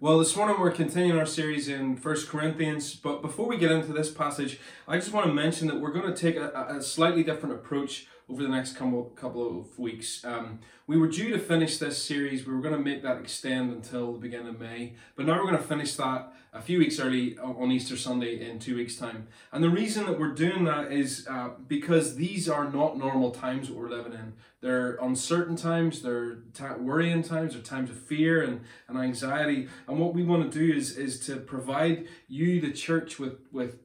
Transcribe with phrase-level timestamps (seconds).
[0.00, 3.92] Well, this morning we're continuing our series in First Corinthians, but before we get into
[3.92, 7.24] this passage, I just want to mention that we're going to take a, a slightly
[7.24, 10.24] different approach over the next couple of weeks.
[10.24, 12.46] Um, we were due to finish this series.
[12.46, 15.50] We were going to make that extend until the beginning of May, but now we're
[15.50, 19.28] going to finish that a few weeks early on Easter Sunday in two weeks' time.
[19.52, 23.68] And the reason that we're doing that is uh, because these are not normal times
[23.68, 24.34] that we're living in.
[24.60, 26.02] They're uncertain times.
[26.02, 26.38] They're
[26.78, 27.54] worrying times.
[27.54, 29.68] They're times of fear and, and anxiety.
[29.86, 33.78] And what we want to do is is to provide you, the church, with with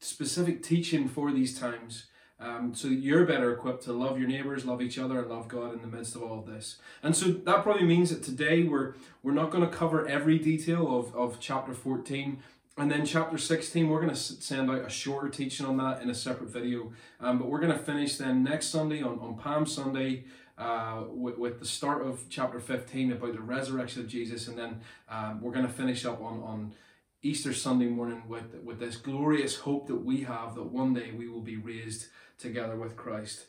[0.00, 2.06] specific teaching for these times
[2.38, 5.72] um, so you're better equipped to love your neighbors, love each other, and love God
[5.72, 6.76] in the midst of all of this.
[7.02, 10.98] And so that probably means that today we're we're not going to cover every detail
[10.98, 12.38] of, of chapter 14.
[12.78, 16.10] And then chapter 16, we're going to send out a shorter teaching on that in
[16.10, 16.92] a separate video.
[17.20, 20.24] Um, but we're going to finish then next Sunday on, on Palm Sunday
[20.58, 24.46] uh, with, with the start of chapter 15 about the resurrection of Jesus.
[24.46, 26.74] And then um, we're going to finish up on, on
[27.22, 31.28] Easter Sunday morning with, with this glorious hope that we have that one day we
[31.28, 33.46] will be raised together with Christ.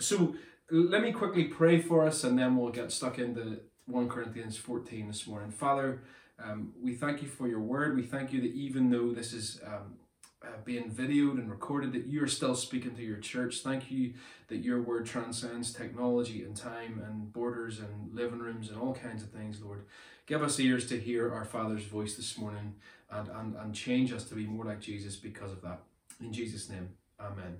[0.00, 0.34] So
[0.70, 5.08] let me quickly pray for us and then we'll get stuck into 1 Corinthians 14
[5.08, 5.50] this morning.
[5.50, 6.02] Father,
[6.42, 7.96] um, we thank you for your word.
[7.96, 9.96] We thank you that even though this is um,
[10.44, 13.60] uh, being videoed and recorded, that you are still speaking to your church.
[13.60, 14.14] Thank you
[14.48, 19.22] that your word transcends technology and time and borders and living rooms and all kinds
[19.22, 19.84] of things, Lord.
[20.26, 22.74] Give us ears to hear our Father's voice this morning
[23.10, 25.80] and, and, and change us to be more like Jesus because of that.
[26.20, 27.56] In Jesus' name, Amen.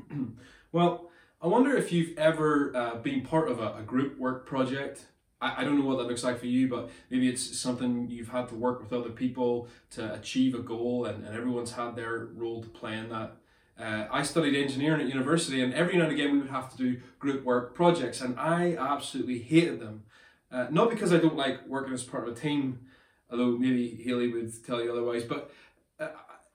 [0.72, 5.06] well, I wonder if you've ever uh, been part of a, a group work project.
[5.40, 8.28] I, I don't know what that looks like for you, but maybe it's something you've
[8.28, 12.26] had to work with other people to achieve a goal, and, and everyone's had their
[12.34, 13.36] role to play in that.
[13.78, 16.76] Uh, I studied engineering at university, and every now and again we would have to
[16.76, 20.04] do group work projects, and I absolutely hated them.
[20.50, 22.80] Uh, not because I don't like working as part of a team,
[23.30, 25.50] although maybe Haley would tell you otherwise, but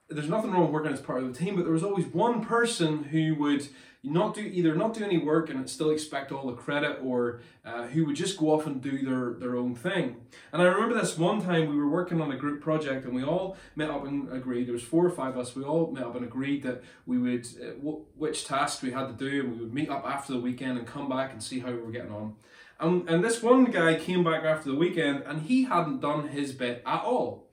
[0.09, 2.43] there's nothing wrong with working as part of the team, but there was always one
[2.43, 3.67] person who would
[4.03, 7.87] not do either not do any work and still expect all the credit, or uh,
[7.87, 10.15] who would just go off and do their their own thing.
[10.53, 13.23] And I remember this one time we were working on a group project, and we
[13.23, 14.67] all met up and agreed.
[14.67, 15.55] There was four or five of us.
[15.55, 19.07] We all met up and agreed that we would uh, w- which tasks we had
[19.07, 21.59] to do, and we would meet up after the weekend and come back and see
[21.59, 22.35] how we were getting on.
[22.79, 26.53] And, and this one guy came back after the weekend, and he hadn't done his
[26.53, 27.47] bit at all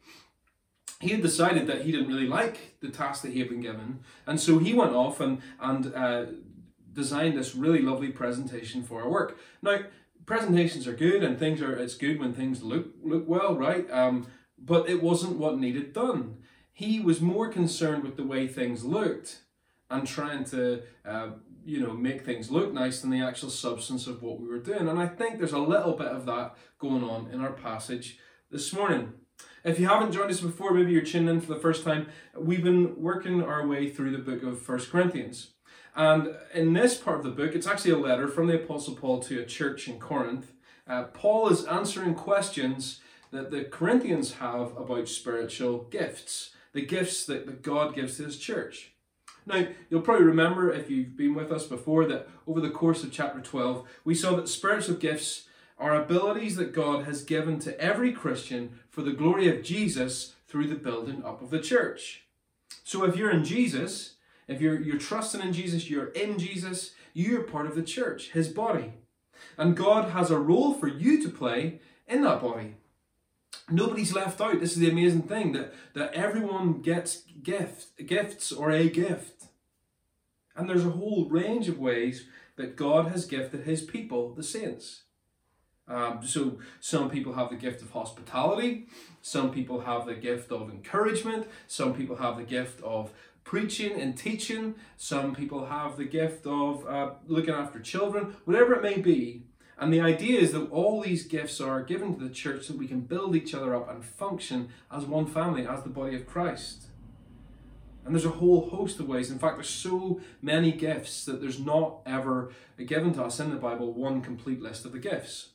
[1.05, 4.01] he had decided that he didn't really like the task that he had been given,
[4.27, 6.25] and so he went off and and uh,
[6.93, 9.39] designed this really lovely presentation for our work.
[9.61, 9.81] Now,
[10.25, 13.89] presentations are good, and things are it's good when things look look well, right?
[13.91, 14.27] Um,
[14.59, 16.39] but it wasn't what needed done.
[16.73, 19.43] He was more concerned with the way things looked
[19.91, 21.29] and trying to uh,
[21.67, 24.89] you know make things look nice than the actual substance of what we were doing.
[24.89, 28.19] And I think there's a little bit of that going on in our passage
[28.51, 29.13] this morning.
[29.65, 32.63] If you haven't joined us before, maybe you're tuning in for the first time, we've
[32.63, 35.53] been working our way through the book of First Corinthians.
[35.97, 39.21] And in this part of the book, it's actually a letter from the Apostle Paul
[39.21, 40.53] to a church in Corinth.
[40.87, 47.47] Uh, Paul is answering questions that the Corinthians have about spiritual gifts, the gifts that,
[47.47, 48.93] that God gives to his church.
[49.47, 53.13] Now, you'll probably remember if you've been with us before that over the course of
[53.13, 55.47] chapter 12, we saw that spiritual gifts
[55.79, 60.69] are abilities that God has given to every Christian for the glory of Jesus through
[60.69, 62.27] the building up of the church.
[62.85, 64.15] So if you're in Jesus,
[64.47, 68.47] if you're, you're trusting in Jesus, you're in Jesus, you're part of the church, his
[68.47, 68.93] body.
[69.59, 72.77] And God has a role for you to play in that body.
[73.69, 74.61] Nobody's left out.
[74.61, 79.47] This is the amazing thing that, that everyone gets gift, gifts or a gift.
[80.55, 85.03] And there's a whole range of ways that God has gifted his people, the saints.
[85.87, 88.87] Um, so some people have the gift of hospitality,
[89.21, 93.13] some people have the gift of encouragement, some people have the gift of
[93.45, 98.83] preaching and teaching, some people have the gift of uh, looking after children, whatever it
[98.83, 99.43] may be.
[99.77, 102.87] And the idea is that all these gifts are given to the church so we
[102.87, 106.87] can build each other up and function as one family, as the body of Christ.
[108.05, 109.31] And there's a whole host of ways.
[109.31, 112.53] In fact, there's so many gifts that there's not ever
[112.87, 115.51] given to us in the Bible one complete list of the gifts.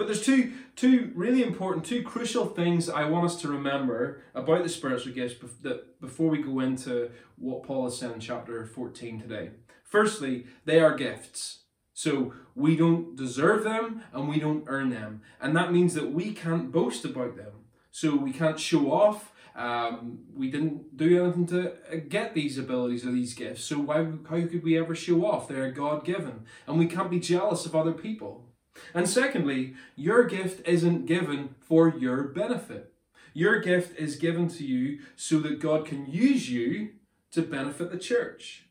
[0.00, 4.62] But there's two, two really important, two crucial things I want us to remember about
[4.62, 9.20] the spiritual gifts that before we go into what Paul has said in chapter 14
[9.20, 9.50] today.
[9.84, 11.64] Firstly, they are gifts.
[11.92, 15.20] So we don't deserve them and we don't earn them.
[15.38, 17.66] And that means that we can't boast about them.
[17.90, 19.32] So we can't show off.
[19.54, 23.64] Um, we didn't do anything to get these abilities or these gifts.
[23.64, 23.98] So why,
[24.30, 25.46] how could we ever show off?
[25.46, 26.46] They're God given.
[26.66, 28.46] And we can't be jealous of other people.
[28.94, 32.92] And secondly, your gift isn't given for your benefit.
[33.32, 36.90] Your gift is given to you so that God can use you
[37.32, 38.64] to benefit the church.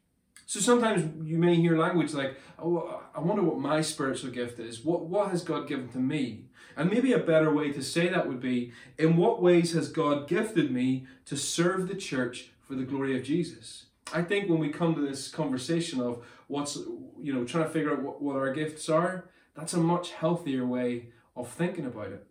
[0.45, 4.83] So sometimes you may hear language like, oh, I wonder what my spiritual gift is.
[4.83, 6.45] What, what has God given to me?
[6.75, 10.27] And maybe a better way to say that would be, in what ways has God
[10.27, 13.85] gifted me to serve the church for the glory of Jesus?
[14.11, 16.77] I think when we come to this conversation of what's,
[17.21, 19.29] you know, trying to figure out what, what our gifts are,
[19.59, 22.25] that's a much healthier way of thinking about it.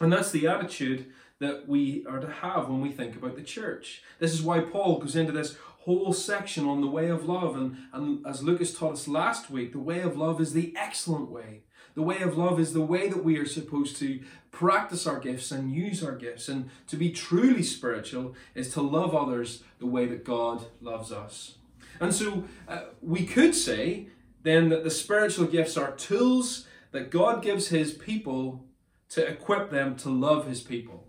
[0.00, 1.06] And that's the attitude
[1.38, 4.02] that we are to have when we think about the church.
[4.18, 7.56] This is why Paul goes into this whole section on the way of love.
[7.56, 11.30] And, and as Lucas taught us last week, the way of love is the excellent
[11.30, 11.64] way.
[11.94, 14.20] The way of love is the way that we are supposed to
[14.50, 16.48] practice our gifts and use our gifts.
[16.48, 21.56] And to be truly spiritual is to love others the way that God loves us.
[22.00, 24.08] And so uh, we could say
[24.42, 28.64] then that the spiritual gifts are tools that God gives his people
[29.10, 31.08] to equip them to love his people.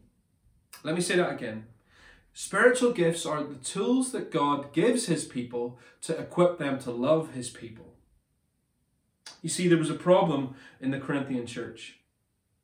[0.83, 1.65] Let me say that again.
[2.33, 7.33] Spiritual gifts are the tools that God gives his people to equip them to love
[7.33, 7.95] his people.
[9.41, 11.98] You see, there was a problem in the Corinthian church.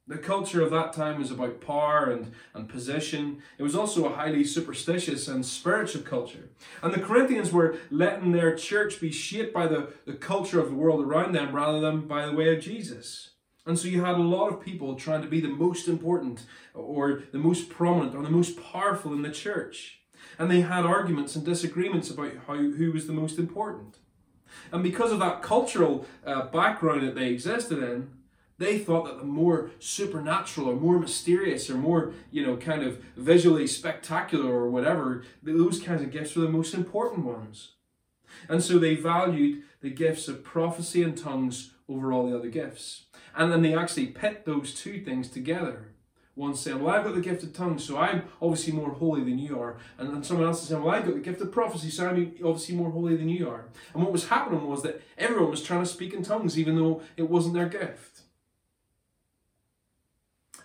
[0.07, 3.41] The culture of that time was about power and, and position.
[3.57, 6.49] It was also a highly superstitious and spiritual culture.
[6.83, 10.75] And the Corinthians were letting their church be shaped by the, the culture of the
[10.75, 13.31] world around them rather than by the way of Jesus.
[13.65, 16.43] And so you had a lot of people trying to be the most important
[16.75, 20.01] or the most prominent or the most powerful in the church.
[20.37, 23.97] And they had arguments and disagreements about how, who was the most important.
[24.71, 28.09] And because of that cultural uh, background that they existed in,
[28.57, 33.03] they thought that the more supernatural or more mysterious or more, you know, kind of
[33.17, 37.73] visually spectacular or whatever, those kinds of gifts were the most important ones.
[38.47, 43.05] And so they valued the gifts of prophecy and tongues over all the other gifts.
[43.35, 45.91] And then they actually pit those two things together.
[46.35, 49.39] One saying, Well, I've got the gift of tongues, so I'm obviously more holy than
[49.39, 49.77] you are.
[49.97, 52.35] And then someone else is saying, Well, I've got the gift of prophecy, so I'm
[52.43, 53.65] obviously more holy than you are.
[53.93, 57.01] And what was happening was that everyone was trying to speak in tongues, even though
[57.15, 58.14] it wasn't their gift.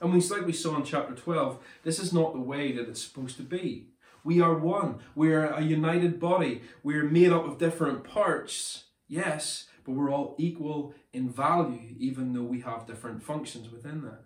[0.01, 3.03] And we, like we saw in chapter 12, this is not the way that it's
[3.03, 3.89] supposed to be.
[4.25, 5.01] We are one.
[5.15, 6.63] We are a united body.
[6.83, 12.33] We are made up of different parts, yes, but we're all equal in value, even
[12.33, 14.25] though we have different functions within that.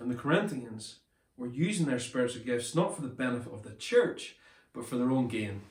[0.00, 0.96] And the Corinthians
[1.36, 4.36] were using their spiritual gifts not for the benefit of the church,
[4.72, 5.62] but for their own gain.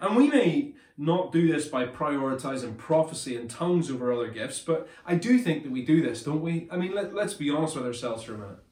[0.00, 4.88] And we may not do this by prioritizing prophecy and tongues over other gifts, but
[5.06, 6.68] I do think that we do this, don't we?
[6.70, 8.64] I mean, let, let's be honest with ourselves for a minute.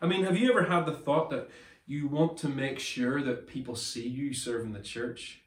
[0.00, 1.48] I mean, have you ever had the thought that
[1.86, 5.40] you want to make sure that people see you serving the church?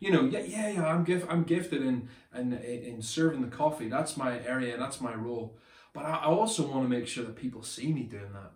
[0.00, 0.86] You know, yeah, yeah, yeah.
[0.86, 3.88] I'm gift, I'm gifted in, in in serving the coffee.
[3.88, 4.78] That's my area.
[4.78, 5.58] That's my role.
[5.92, 8.52] But I also want to make sure that people see me doing that.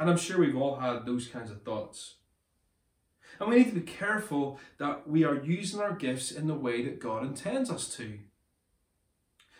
[0.00, 2.14] And I'm sure we've all had those kinds of thoughts.
[3.38, 6.82] And we need to be careful that we are using our gifts in the way
[6.84, 8.18] that God intends us to.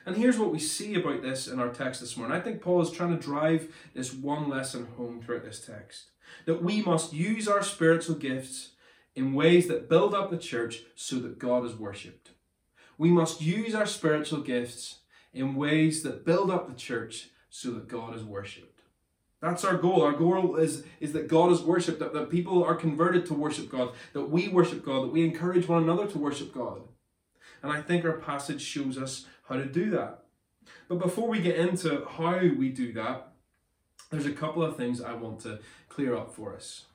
[0.06, 2.36] And here's what we see about this in our text this morning.
[2.36, 6.10] I think Paul is trying to drive this one lesson home throughout this text
[6.46, 8.70] that we must use our spiritual gifts
[9.14, 12.30] in ways that build up the church so that God is worshipped.
[12.98, 14.98] We must use our spiritual gifts
[15.32, 18.73] in ways that build up the church so that God is worshipped.
[19.44, 20.00] That's our goal.
[20.00, 23.68] Our goal is, is that God is worshipped, that, that people are converted to worship
[23.68, 26.80] God, that we worship God, that we encourage one another to worship God.
[27.62, 30.20] And I think our passage shows us how to do that.
[30.88, 33.32] But before we get into how we do that,
[34.10, 35.58] there's a couple of things I want to
[35.90, 36.86] clear up for us.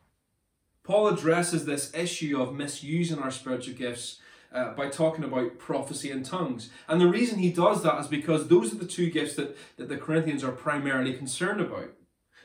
[0.82, 6.25] Paul addresses this issue of misusing our spiritual gifts uh, by talking about prophecy and
[6.25, 6.72] tongues.
[6.88, 9.88] And the reason he does that is because those are the two gifts that, that
[9.88, 11.91] the Corinthians are primarily concerned about.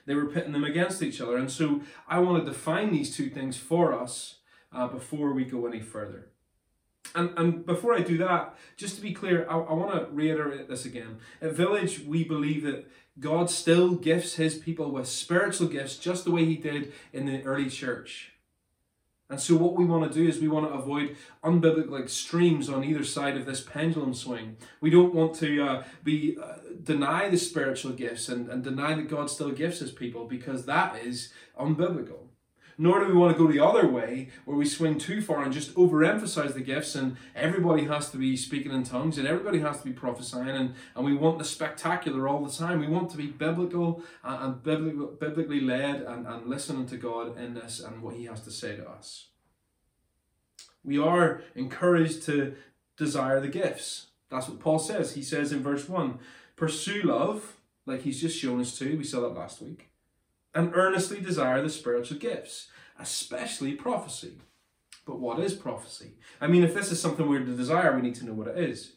[0.06, 1.37] They were pitting them against each other.
[1.37, 4.37] And so I want to define these two things for us
[4.73, 6.28] uh, before we go any further.
[7.14, 10.68] And, and before I do that, just to be clear, I, I want to reiterate
[10.68, 11.18] this again.
[11.40, 16.32] At Village, we believe that God still gifts his people with spiritual gifts just the
[16.32, 18.32] way he did in the early church.
[19.31, 22.85] And so, what we want to do is we want to avoid unbiblical extremes on
[22.85, 24.59] either side of this pendulum swing.
[24.83, 29.09] We don't want to uh, be uh, deny the spiritual gifts and, and deny that
[29.09, 32.28] God still gives His people because that is unbiblical.
[32.78, 35.52] Nor do we want to go the other way where we swing too far and
[35.52, 39.78] just overemphasize the gifts and everybody has to be speaking in tongues and everybody has
[39.78, 42.81] to be prophesying and, and we want the spectacular all the time.
[42.81, 46.97] We want to be biblical uh, and, and biblical, biblically led and, and listening to
[46.97, 49.26] God in this and what He has to say to us.
[50.83, 52.54] We are encouraged to
[52.97, 54.09] desire the gifts.
[54.31, 55.14] That's what Paul says.
[55.14, 56.19] He says in verse 1
[56.57, 58.97] Pursue love, like he's just shown us to.
[58.97, 59.90] We saw that last week.
[60.54, 62.68] And earnestly desire the spiritual gifts,
[62.99, 64.38] especially prophecy.
[65.04, 66.12] But what is prophecy?
[66.40, 68.58] I mean, if this is something we're to desire, we need to know what it
[68.58, 68.96] is.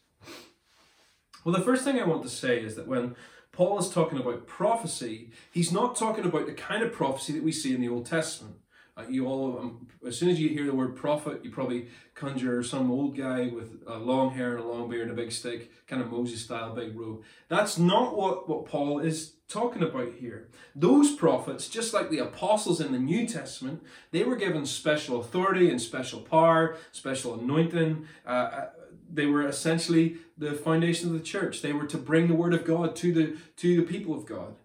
[1.43, 3.15] Well, the first thing I want to say is that when
[3.51, 7.51] Paul is talking about prophecy, he's not talking about the kind of prophecy that we
[7.51, 8.57] see in the Old Testament.
[8.97, 12.63] Uh, you all, um, as soon as you hear the word prophet, you probably conjure
[12.63, 15.71] some old guy with a long hair and a long beard and a big stick,
[15.85, 17.21] kind of Moses style, big robe.
[17.47, 20.49] That's not what, what Paul is talking about here.
[20.75, 25.69] Those prophets, just like the apostles in the New Testament, they were given special authority
[25.69, 28.07] and special power, special anointing.
[28.25, 28.69] Uh, uh
[29.09, 31.61] they were essentially the foundation of the church.
[31.61, 34.55] They were to bring the word of God to the to the people of God.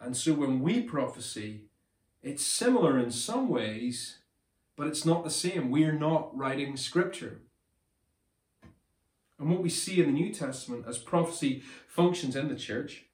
[0.00, 1.64] And so when we prophesy,
[2.24, 4.18] it's similar in some ways,
[4.76, 5.70] but it's not the same.
[5.70, 7.42] We are not writing scripture.
[9.38, 13.04] And what we see in the New Testament as prophecy functions in the church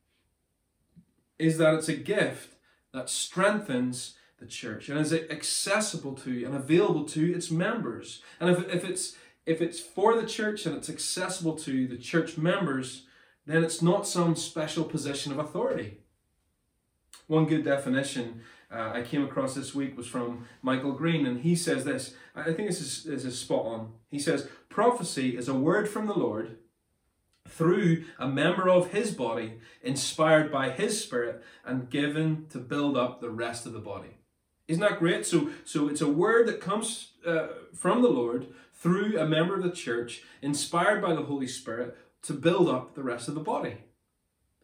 [1.39, 2.55] is that it's a gift
[2.93, 8.23] that strengthens the church and is accessible to and available to its members.
[8.39, 12.39] And if, if it's if it's for the church and it's accessible to the church
[12.39, 13.07] members,
[13.47, 15.99] then it's not some special position of authority.
[17.27, 21.57] One good definition uh, I came across this week was from Michael Green, and he
[21.57, 22.15] says this.
[22.37, 23.93] I think this is, this is spot on.
[24.11, 26.59] He says, Prophecy is a word from the Lord
[27.49, 33.21] through a member of his body, inspired by his spirit, and given to build up
[33.21, 34.19] the rest of the body.
[34.69, 35.27] Isn't that great?
[35.27, 39.65] So, so it's a word that comes uh, from the Lord through a member of
[39.65, 43.79] the church, inspired by the Holy Spirit, to build up the rest of the body.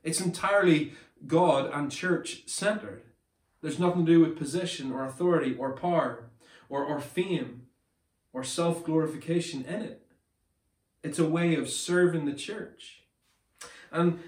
[0.05, 0.93] It's entirely
[1.27, 3.03] God and church centered.
[3.63, 6.31] There's nothing to do with position or authority or power
[6.69, 7.63] or, or fame
[8.33, 10.07] or self glorification in it.
[11.03, 13.05] It's a way of serving the church.
[13.91, 14.19] And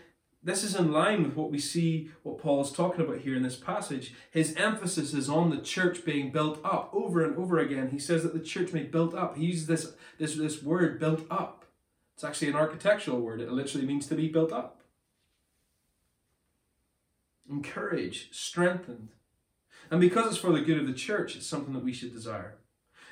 [0.42, 3.42] this is in line with what we see what Paul is talking about here in
[3.42, 4.14] this passage.
[4.30, 7.90] His emphasis is on the church being built up over and over again.
[7.90, 9.36] He says that the church may be built up.
[9.36, 11.66] He uses this, this, this word built up.
[12.14, 13.40] It's actually an architectural word.
[13.40, 14.80] It literally means to be built up.
[17.50, 19.08] Encouraged, strengthened,
[19.90, 22.56] and because it's for the good of the church, it's something that we should desire.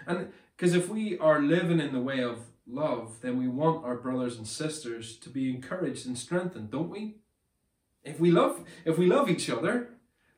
[0.07, 3.97] And because if we are living in the way of love, then we want our
[3.97, 7.17] brothers and sisters to be encouraged and strengthened, don't we?
[8.05, 9.91] If we love, if we love each other,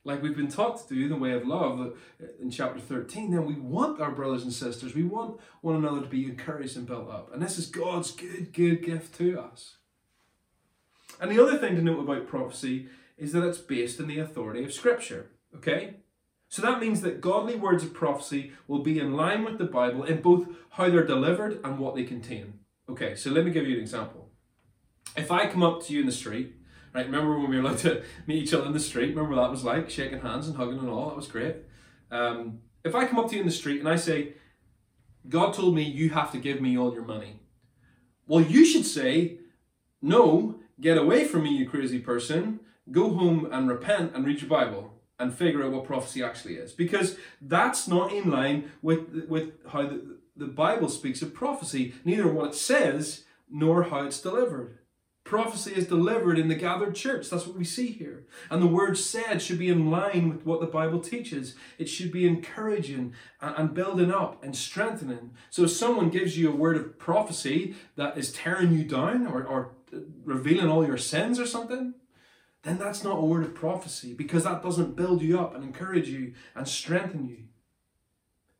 [0.04, 3.30] like we've been taught to do in the way of love uh, in chapter 13,
[3.30, 6.86] then we want our brothers and sisters, we want one another to be encouraged and
[6.86, 7.32] built up.
[7.32, 9.76] And this is God's good, good gift to us.
[11.20, 14.64] And the other thing to note about prophecy is that it's based in the authority
[14.64, 15.26] of Scripture.
[15.54, 15.96] Okay?
[16.48, 20.04] So that means that godly words of prophecy will be in line with the Bible
[20.04, 22.60] in both how they're delivered and what they contain.
[22.88, 24.30] Okay, so let me give you an example.
[25.16, 26.54] If I come up to you in the street,
[26.94, 29.10] right, remember when we were allowed to meet each other in the street?
[29.10, 31.08] Remember what that was like, shaking hands and hugging and all?
[31.08, 31.56] That was great.
[32.10, 34.32] Um, if I come up to you in the street and I say,
[35.28, 37.40] God told me you have to give me all your money.
[38.26, 39.38] Well, you should say,
[40.00, 42.60] No, get away from me, you crazy person.
[42.90, 46.72] Go home and repent and read your Bible and figure out what prophecy actually is.
[46.72, 51.94] Because that's not in line with with how the, the bible speaks of prophecy.
[52.04, 54.78] Neither what it says nor how it's delivered.
[55.24, 57.28] Prophecy is delivered in the gathered church.
[57.28, 58.24] That's what we see here.
[58.50, 61.54] And the word said should be in line with what the bible teaches.
[61.76, 65.32] It should be encouraging and, building up and strengthening.
[65.50, 69.44] So if someone gives you a word of prophecy that is tearing you down or,
[69.44, 69.72] or
[70.24, 71.92] revealing all your sins or something
[72.62, 76.08] then that's not a word of prophecy because that doesn't build you up and encourage
[76.08, 77.44] you and strengthen you.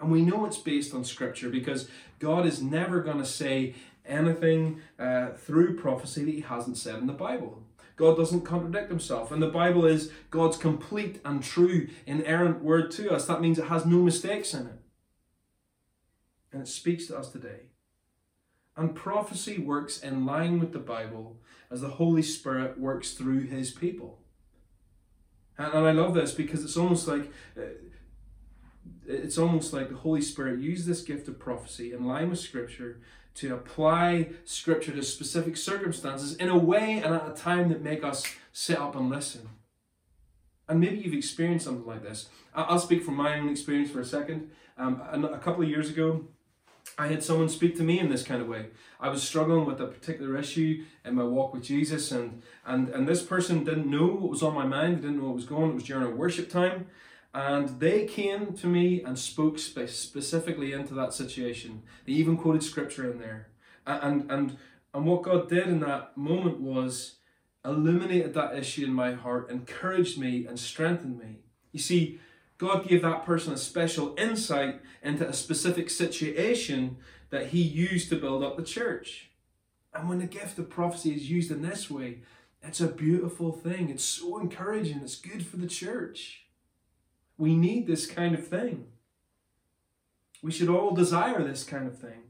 [0.01, 1.89] And we know it's based on scripture because
[2.19, 3.75] God is never going to say
[4.07, 7.63] anything uh, through prophecy that he hasn't said in the Bible.
[7.97, 9.33] God doesn't contradict himself.
[9.33, 13.27] And the Bible is God's complete and true, inerrant word to us.
[13.27, 14.81] That means it has no mistakes in it.
[16.53, 17.67] And it speaks to us today.
[18.77, 21.39] And prophecy works in line with the Bible
[21.71, 24.21] as the Holy Spirit works through his people.
[25.57, 27.63] And, and I love this because it's almost like uh,
[29.07, 33.01] it's almost like the Holy Spirit used this gift of prophecy in line with Scripture
[33.35, 38.05] to apply Scripture to specific circumstances in a way and at a time that make
[38.05, 39.49] us sit up and listen.
[40.69, 42.29] And maybe you've experienced something like this.
[42.55, 44.51] I'll speak from my own experience for a second.
[44.77, 46.25] Um, a couple of years ago,
[46.99, 48.67] I had someone speak to me in this kind of way.
[48.99, 53.07] I was struggling with a particular issue in my walk with Jesus, and and and
[53.07, 54.99] this person didn't know what was on my mind.
[54.99, 55.71] They didn't know what was going.
[55.71, 56.89] It was during a worship time,
[57.33, 61.83] and they came to me and spoke spe- specifically into that situation.
[62.05, 63.49] They even quoted scripture in there,
[63.87, 64.57] And, and,
[64.93, 67.17] and what God did in that moment was
[67.65, 71.41] illuminated that issue in my heart, encouraged me, and strengthened me.
[71.71, 72.19] You see,
[72.59, 76.97] God gave that person a special insight into a specific situation
[77.31, 79.31] that he used to build up the church.
[79.95, 82.19] And when the gift of prophecy is used in this way,
[82.63, 83.89] it's a beautiful thing.
[83.89, 85.01] It's so encouraging.
[85.03, 86.47] It's good for the church.
[87.37, 88.87] We need this kind of thing.
[90.43, 92.28] We should all desire this kind of thing.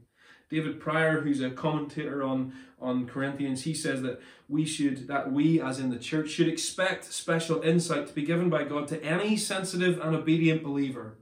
[0.49, 5.61] David Prior, who's a commentator on, on Corinthians, he says that we should, that we
[5.61, 9.37] as in the church, should expect special insight to be given by God to any
[9.37, 11.17] sensitive and obedient believer.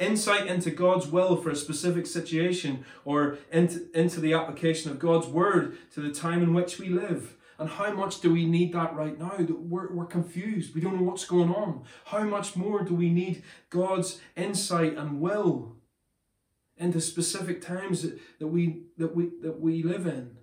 [0.00, 5.28] Insight into God's will for a specific situation or into, into the application of God's
[5.28, 7.36] word to the time in which we live.
[7.58, 9.36] And how much do we need that right now?
[9.38, 10.74] We're, we're confused.
[10.74, 11.84] We don't know what's going on.
[12.06, 15.76] How much more do we need God's insight and will
[16.82, 20.36] into specific times that, that we that we that we live in?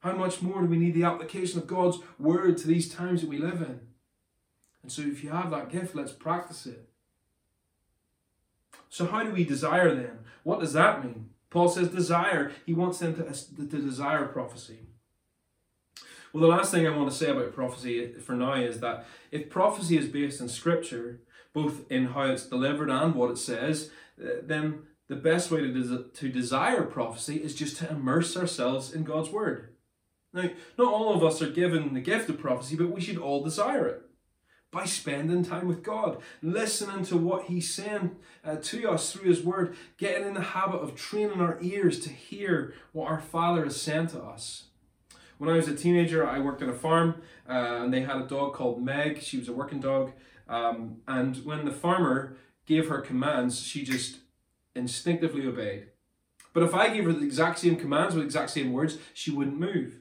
[0.00, 3.28] How much more do we need the application of God's word to these times that
[3.28, 3.80] we live in?
[4.82, 6.88] And so if you have that gift, let's practice it.
[8.88, 10.20] So how do we desire then?
[10.42, 11.30] What does that mean?
[11.50, 12.52] Paul says desire.
[12.64, 14.80] He wants them to, to desire prophecy.
[16.32, 19.50] Well, the last thing I want to say about prophecy for now is that if
[19.50, 21.20] prophecy is based in Scripture,
[21.52, 23.90] both in how it's delivered and what it says,
[24.22, 28.92] uh, then the best way to, des- to desire prophecy is just to immerse ourselves
[28.92, 29.74] in God's Word.
[30.32, 33.42] Now, not all of us are given the gift of prophecy, but we should all
[33.42, 34.02] desire it
[34.70, 39.42] by spending time with God, listening to what He's saying uh, to us through His
[39.42, 43.82] Word, getting in the habit of training our ears to hear what our Father has
[43.82, 44.66] sent to us.
[45.38, 48.28] When I was a teenager, I worked on a farm uh, and they had a
[48.28, 49.22] dog called Meg.
[49.22, 50.12] She was a working dog.
[50.48, 54.18] Um, and when the farmer gave her commands, she just
[54.74, 55.88] instinctively obeyed.
[56.52, 59.30] But if I gave her the exact same commands with the exact same words, she
[59.30, 60.00] wouldn't move.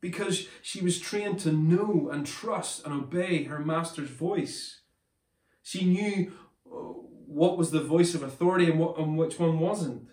[0.00, 4.80] Because she was trained to know and trust and obey her master's voice.
[5.62, 6.32] She knew
[6.66, 6.76] uh,
[7.26, 10.08] what was the voice of authority and, what, and which one wasn't.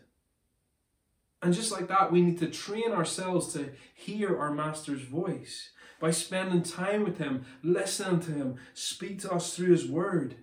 [1.42, 6.12] And just like that, we need to train ourselves to hear our Master's voice by
[6.12, 10.36] spending time with Him, listening to Him, speak to us through His Word.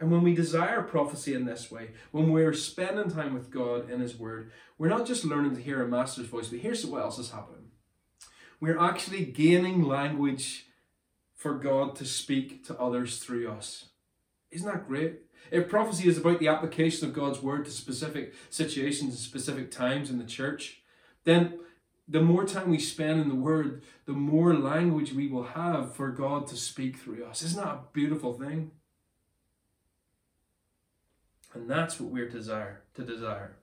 [0.00, 4.00] And when we desire prophecy in this way, when we're spending time with God in
[4.00, 7.18] His Word, we're not just learning to hear a Master's voice, but here's what else
[7.18, 7.70] is happening.
[8.60, 10.66] We're actually gaining language
[11.34, 13.90] for God to speak to others through us.
[14.50, 15.20] Isn't that great?
[15.50, 20.10] If prophecy is about the application of God's word to specific situations and specific times
[20.10, 20.82] in the church,
[21.24, 21.58] then
[22.08, 26.10] the more time we spend in the word, the more language we will have for
[26.10, 27.42] God to speak through us.
[27.42, 28.72] Isn't that a beautiful thing?
[31.54, 33.56] And that's what we're desire to desire.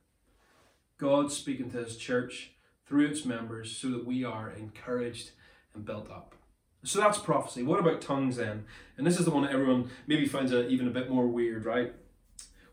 [0.97, 2.52] God speaking to his church
[2.86, 5.32] through its members so that we are encouraged
[5.73, 6.36] and built up.
[6.84, 7.63] So that's prophecy.
[7.63, 8.65] What about tongues then?
[8.97, 11.65] And this is the one that everyone maybe finds a, even a bit more weird,
[11.65, 11.93] right?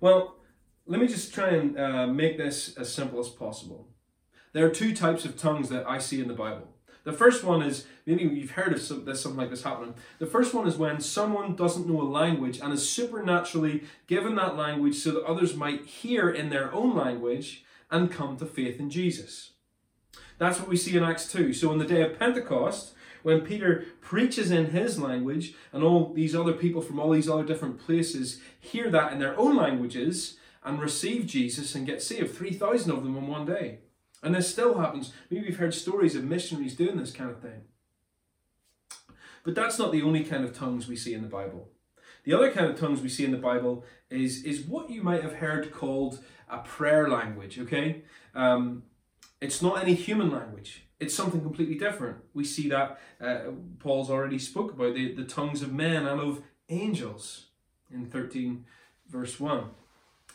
[0.01, 0.37] Well,
[0.87, 3.89] let me just try and uh, make this as simple as possible.
[4.53, 6.74] There are two types of tongues that I see in the Bible.
[7.05, 9.95] The first one is maybe you've heard of some, this, something like this happening.
[10.19, 14.57] The first one is when someone doesn't know a language and is supernaturally given that
[14.57, 18.91] language so that others might hear in their own language and come to faith in
[18.91, 19.51] Jesus.
[20.39, 21.53] That's what we see in Acts 2.
[21.53, 26.35] So on the day of Pentecost, when Peter preaches in his language, and all these
[26.35, 30.81] other people from all these other different places hear that in their own languages and
[30.81, 33.79] receive Jesus and get saved 3,000 of them in one day.
[34.25, 35.13] And this still happens.
[35.31, 37.63] Maybe you've heard stories of missionaries doing this kind of thing.
[39.45, 41.69] But that's not the only kind of tongues we see in the Bible.
[42.25, 45.23] The other kind of tongues we see in the Bible is, is what you might
[45.23, 48.03] have heard called a prayer language, okay?
[48.35, 48.85] Um,
[49.41, 52.19] it's not any human language it's something completely different.
[52.33, 53.39] We see that uh,
[53.79, 57.47] Paul's already spoke about the, the tongues of men and of angels
[57.91, 58.65] in 13
[59.09, 59.65] verse 1.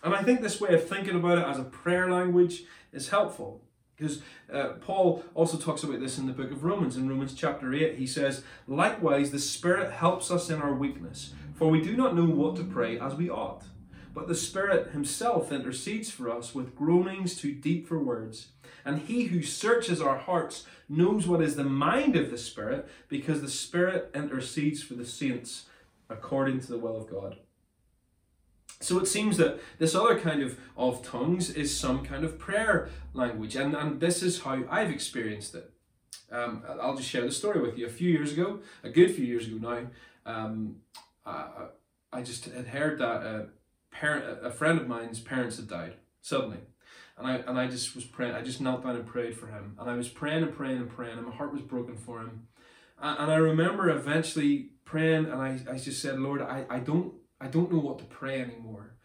[0.03, 3.63] And I think this way of thinking about it as a prayer language is helpful.
[3.99, 6.95] Because uh, Paul also talks about this in the book of Romans.
[6.95, 11.69] In Romans chapter 8, he says, Likewise, the Spirit helps us in our weakness, for
[11.69, 13.63] we do not know what to pray as we ought.
[14.13, 18.49] But the Spirit Himself intercedes for us with groanings too deep for words.
[18.85, 23.41] And he who searches our hearts knows what is the mind of the Spirit, because
[23.41, 25.65] the Spirit intercedes for the saints
[26.09, 27.37] according to the will of God.
[28.81, 32.89] So it seems that this other kind of, of tongues is some kind of prayer
[33.13, 35.69] language, and, and this is how I've experienced it.
[36.31, 37.85] Um, I'll just share the story with you.
[37.87, 39.87] A few years ago, a good few years ago now,
[40.25, 40.77] um,
[41.25, 41.67] I,
[42.13, 43.47] I just had heard that a,
[43.91, 46.59] parent, a friend of mine's parents had died suddenly.
[47.19, 48.33] and I and I just was praying.
[48.33, 50.89] I just knelt down and prayed for him, and I was praying and praying and
[50.89, 52.47] praying, and my heart was broken for him.
[53.01, 57.13] And, and I remember eventually praying, and I, I just said, Lord, I, I don't
[57.41, 58.95] I don't know what to pray anymore,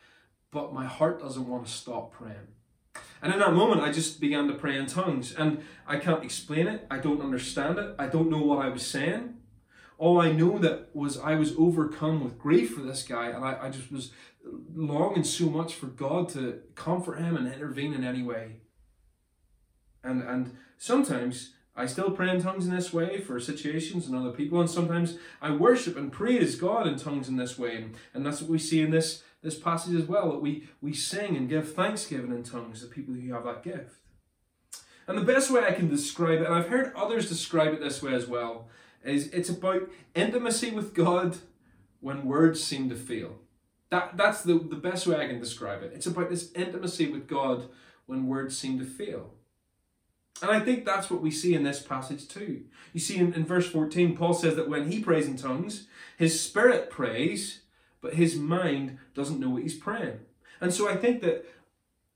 [0.50, 2.48] but my heart doesn't want to stop praying.
[3.22, 6.66] And in that moment, I just began to pray in tongues, and I can't explain
[6.66, 6.86] it.
[6.90, 7.94] I don't understand it.
[7.98, 9.34] I don't know what I was saying.
[9.96, 13.58] All I know that was I was overcome with grief for this guy, and I,
[13.62, 14.12] I just was
[14.74, 18.60] longing so much for God to comfort him and intervene in any way.
[20.02, 24.30] And and sometimes I still pray in tongues in this way for situations and other
[24.30, 28.40] people, and sometimes I worship and praise God in tongues in this way, and, that's
[28.40, 30.30] what we see in this this passage as well.
[30.30, 33.96] That we we sing and give thanksgiving in tongues to people who have that gift.
[35.06, 38.02] And the best way I can describe it, and I've heard others describe it this
[38.02, 38.68] way as well,
[39.04, 41.36] is it's about intimacy with God
[42.00, 43.36] when words seem to fail.
[43.90, 45.92] That, that's the, the best way I can describe it.
[45.94, 47.68] It's about this intimacy with God
[48.06, 49.34] when words seem to fail.
[50.42, 52.64] And I think that's what we see in this passage too.
[52.92, 55.86] You see, in, in verse 14, Paul says that when he prays in tongues,
[56.18, 57.60] his spirit prays,
[58.00, 60.18] but his mind doesn't know what he's praying.
[60.60, 61.46] And so I think that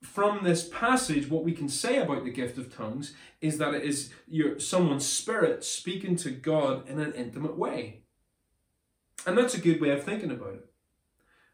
[0.03, 3.83] from this passage, what we can say about the gift of tongues is that it
[3.83, 8.03] is your someone's spirit speaking to God in an intimate way.
[9.27, 10.67] And that's a good way of thinking about it.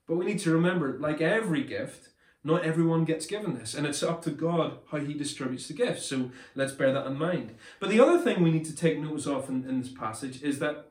[0.07, 2.11] But we need to remember, like every gift,
[2.45, 6.05] not everyone gets given this, and it's up to God how He distributes the gifts.
[6.07, 7.55] So let's bear that in mind.
[7.81, 10.59] But the other thing we need to take notice of in, in this passage is
[10.59, 10.91] that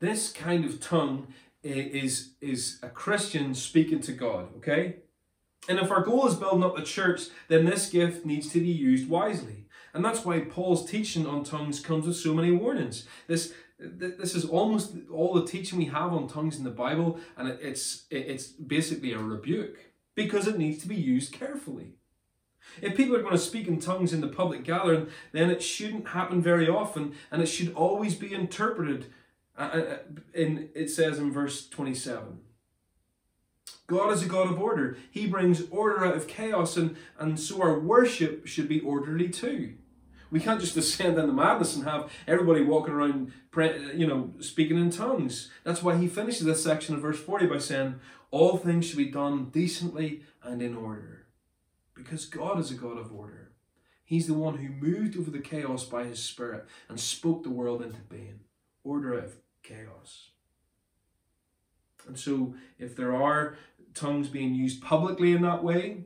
[0.00, 1.28] this kind of tongue
[1.64, 4.96] eh, is, is a Christian speaking to God, okay?
[5.68, 8.68] And if our goal is building up the church, then this gift needs to be
[8.68, 9.66] used wisely.
[9.94, 13.06] And that's why Paul's teaching on tongues comes with so many warnings.
[13.26, 17.48] This this is almost all the teaching we have on tongues in the Bible, and
[17.48, 21.94] it's it's basically a rebuke because it needs to be used carefully.
[22.80, 26.08] If people are going to speak in tongues in the public gathering, then it shouldn't
[26.08, 29.06] happen very often, and it should always be interpreted.
[29.58, 29.98] Uh, uh,
[30.32, 32.40] in it says in verse twenty-seven.
[33.86, 34.96] God is a God of order.
[35.10, 39.74] He brings order out of chaos, and, and so our worship should be orderly too.
[40.32, 43.62] We can't just descend into madness and have everybody walking around, uh,
[43.94, 45.50] you know, speaking in tongues.
[45.62, 49.10] That's why he finishes this section of verse 40 by saying, All things should be
[49.10, 51.26] done decently and in order.
[51.94, 53.52] Because God is a God of order.
[54.06, 57.82] He's the one who moved over the chaos by his Spirit and spoke the world
[57.82, 58.40] into being.
[58.84, 60.30] Order out of chaos.
[62.08, 63.58] And so, if there are
[63.92, 66.04] tongues being used publicly in that way,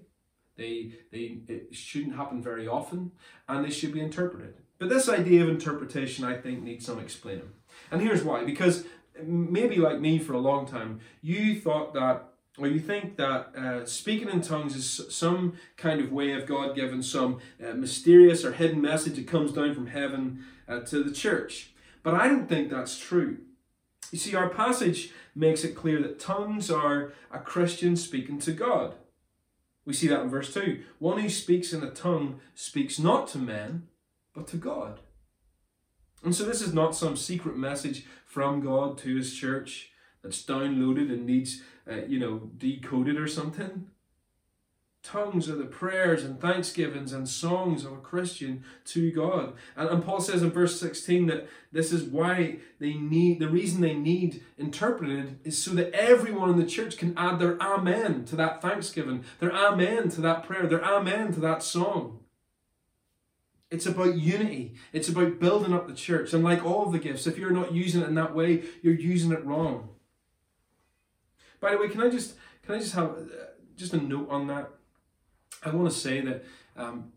[0.56, 3.12] they, they, it shouldn't happen very often,
[3.48, 4.54] and they should be interpreted.
[4.78, 7.50] But this idea of interpretation, I think, needs some explaining.
[7.90, 8.44] And here's why.
[8.44, 8.84] Because
[9.22, 12.24] maybe like me for a long time, you thought that,
[12.58, 16.74] or you think that uh, speaking in tongues is some kind of way of God
[16.74, 21.12] given some uh, mysterious or hidden message that comes down from heaven uh, to the
[21.12, 21.70] church.
[22.02, 23.38] But I don't think that's true.
[24.12, 28.94] You see, our passage makes it clear that tongues are a Christian speaking to God.
[29.86, 30.82] We see that in verse 2.
[30.98, 33.86] One who speaks in a tongue speaks not to men,
[34.34, 35.00] but to God.
[36.24, 39.90] And so this is not some secret message from God to his church
[40.22, 43.86] that's downloaded and needs, uh, you know, decoded or something.
[45.06, 49.52] Tongues are the prayers and thanksgivings and songs of a Christian to God.
[49.76, 53.80] And, and Paul says in verse 16 that this is why they need, the reason
[53.80, 58.36] they need interpreted is so that everyone in the church can add their amen to
[58.36, 62.18] that thanksgiving, their amen to that prayer, their amen to that song.
[63.70, 64.74] It's about unity.
[64.92, 66.32] It's about building up the church.
[66.32, 69.30] And like all the gifts, if you're not using it in that way, you're using
[69.30, 69.90] it wrong.
[71.60, 74.48] By the way, can I just can I just have uh, just a note on
[74.48, 74.70] that?
[75.62, 76.44] I want to say that
[76.76, 77.12] um,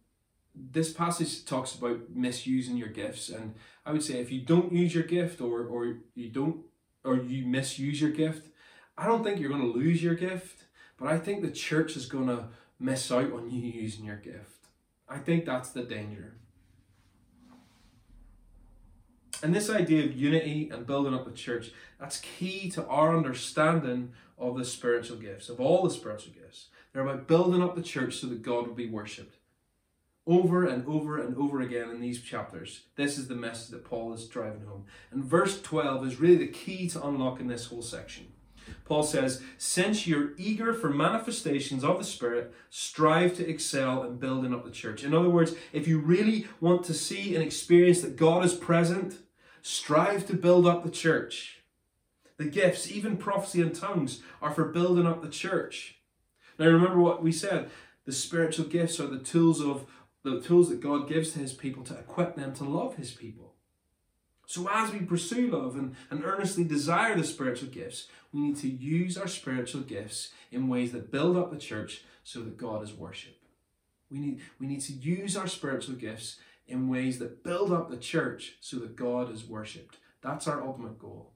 [0.56, 4.94] this passage talks about misusing your gifts, and I would say if you don't use
[4.94, 6.62] your gift or or you don't
[7.04, 8.50] or you misuse your gift,
[8.98, 10.66] I don't think you're going to lose your gift,
[10.98, 12.48] but I think the church is going to
[12.80, 14.68] miss out on you using your gift.
[15.08, 16.36] I think that's the danger.
[19.42, 24.12] And this idea of unity and building up the church, that's key to our understanding
[24.38, 26.68] of the spiritual gifts, of all the spiritual gifts.
[26.94, 29.36] They're about building up the church so that God will be worshipped.
[30.26, 34.14] Over and over and over again in these chapters, this is the message that Paul
[34.14, 34.86] is driving home.
[35.12, 38.28] And verse 12 is really the key to unlocking this whole section.
[38.86, 44.54] Paul says, Since you're eager for manifestations of the Spirit, strive to excel in building
[44.54, 45.04] up the church.
[45.04, 49.18] In other words, if you really want to see and experience that God is present,
[49.62, 51.62] strive to build up the church.
[52.38, 55.99] The gifts, even prophecy and tongues, are for building up the church.
[56.60, 57.72] Now remember what we said.
[58.06, 59.86] The spiritual gifts are the tools of
[60.24, 63.54] the tools that God gives to his people to equip them to love his people.
[64.46, 68.68] So as we pursue love and, and earnestly desire the spiritual gifts, we need to
[68.68, 72.94] use our spiritual gifts in ways that build up the church so that God is
[72.94, 73.46] worshipped.
[74.10, 77.98] We need, we need to use our spiritual gifts in ways that build up the
[77.98, 79.98] church so that God is worshipped.
[80.22, 81.34] That's our ultimate goal.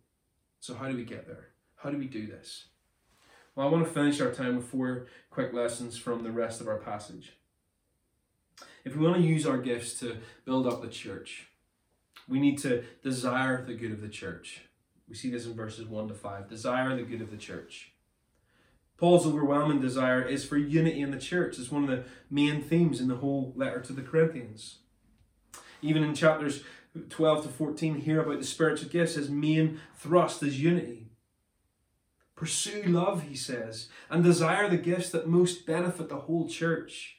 [0.59, 1.49] So, how do we get there?
[1.75, 2.65] How do we do this?
[3.55, 6.67] Well, I want to finish our time with four quick lessons from the rest of
[6.67, 7.33] our passage.
[8.83, 11.47] If we want to use our gifts to build up the church,
[12.27, 14.61] we need to desire the good of the church.
[15.07, 16.49] We see this in verses 1 to 5.
[16.49, 17.91] Desire the good of the church.
[18.97, 21.59] Paul's overwhelming desire is for unity in the church.
[21.59, 24.79] It's one of the main themes in the whole letter to the Corinthians.
[25.81, 26.63] Even in chapters
[27.09, 29.15] 12 to 14, hear about the spiritual gifts.
[29.15, 31.09] His main thrust is unity.
[32.35, 37.17] Pursue love, he says, and desire the gifts that most benefit the whole church.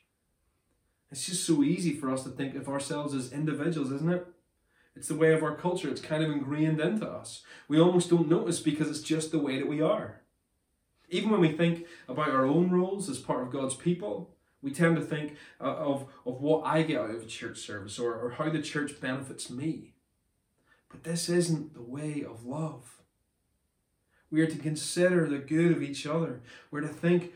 [1.10, 4.26] It's just so easy for us to think of ourselves as individuals, isn't it?
[4.96, 5.88] It's the way of our culture.
[5.88, 7.42] It's kind of ingrained into us.
[7.68, 10.22] We almost don't notice because it's just the way that we are.
[11.08, 14.96] Even when we think about our own roles as part of God's people, we tend
[14.96, 18.30] to think uh, of, of what I get out of a church service or, or
[18.30, 19.92] how the church benefits me.
[20.88, 22.93] But this isn't the way of love.
[24.34, 26.40] We are to consider the good of each other.
[26.72, 27.34] We're to think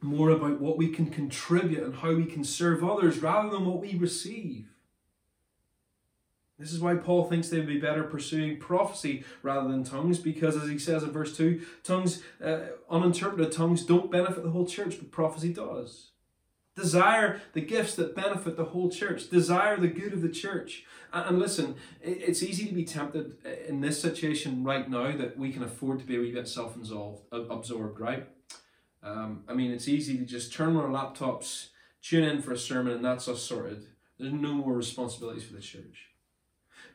[0.00, 3.80] more about what we can contribute and how we can serve others rather than what
[3.80, 4.66] we receive.
[6.58, 10.56] This is why Paul thinks they would be better pursuing prophecy rather than tongues, because
[10.56, 14.96] as he says in verse 2, tongues, uh, uninterpreted tongues don't benefit the whole church,
[14.98, 16.08] but prophecy does.
[16.76, 19.30] Desire the gifts that benefit the whole church.
[19.30, 20.84] Desire the good of the church.
[21.12, 25.62] And listen, it's easy to be tempted in this situation right now that we can
[25.62, 28.28] afford to be a wee bit self absorbed, right?
[29.02, 31.68] Um, I mean, it's easy to just turn on our laptops,
[32.02, 33.86] tune in for a sermon, and that's us sorted.
[34.18, 36.10] There's no more responsibilities for the church.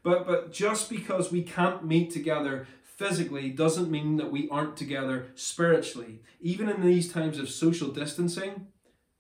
[0.03, 5.27] But but just because we can't meet together physically doesn't mean that we aren't together
[5.33, 6.21] spiritually.
[6.39, 8.67] Even in these times of social distancing,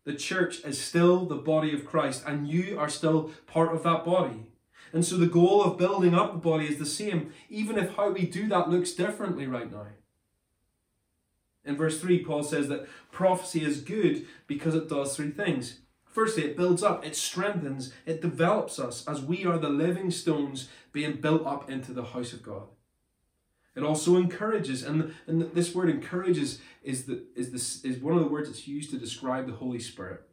[0.03, 4.05] the church is still the body of Christ, and you are still part of that
[4.05, 4.51] body.
[4.93, 8.11] And so the goal of building up the body is the same, even if how
[8.11, 9.87] we do that looks differently right now.
[11.63, 16.43] In verse 3, Paul says that prophecy is good because it does three things Firstly,
[16.43, 21.21] it builds up, it strengthens, it develops us as we are the living stones being
[21.21, 22.63] built up into the house of God.
[23.75, 28.19] It also encourages, and, and this word encourages is, the, is, this, is one of
[28.21, 30.23] the words that's used to describe the Holy Spirit.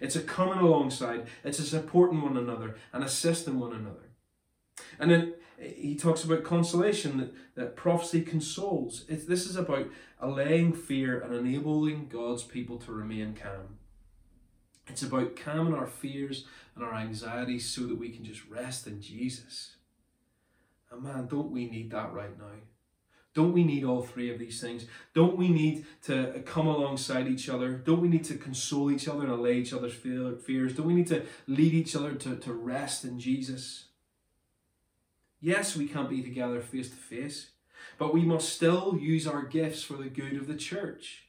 [0.00, 4.10] It's a coming alongside, it's a supporting one another and assisting one another.
[4.98, 9.04] And then eh, he talks about consolation, that, that prophecy consoles.
[9.08, 9.88] It's, this is about
[10.18, 13.78] allaying fear and enabling God's people to remain calm.
[14.86, 19.02] It's about calming our fears and our anxieties so that we can just rest in
[19.02, 19.76] Jesus.
[20.90, 22.46] And man, don't we need that right now?
[23.32, 24.86] Don't we need all three of these things?
[25.14, 27.74] Don't we need to come alongside each other?
[27.74, 30.74] Don't we need to console each other and allay each other's fears?
[30.74, 33.84] Don't we need to lead each other to, to rest in Jesus?
[35.40, 37.50] Yes, we can't be together face to face,
[37.98, 41.28] but we must still use our gifts for the good of the church.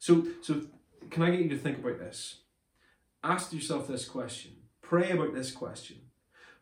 [0.00, 0.62] So, so
[1.08, 2.38] can I get you to think about this?
[3.22, 4.52] Ask yourself this question.
[4.82, 5.96] Pray about this question.